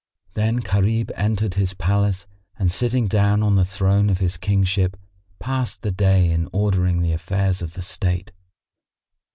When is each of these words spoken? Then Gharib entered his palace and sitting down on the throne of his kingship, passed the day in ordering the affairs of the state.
Then 0.33 0.61
Gharib 0.61 1.11
entered 1.15 1.53
his 1.53 1.75
palace 1.75 2.25
and 2.57 2.71
sitting 2.71 3.05
down 3.07 3.43
on 3.43 3.55
the 3.55 3.63
throne 3.63 4.09
of 4.09 4.17
his 4.17 4.35
kingship, 4.35 4.97
passed 5.39 5.83
the 5.83 5.91
day 5.91 6.31
in 6.31 6.49
ordering 6.51 7.03
the 7.03 7.11
affairs 7.13 7.61
of 7.61 7.73
the 7.73 7.83
state. 7.83 8.31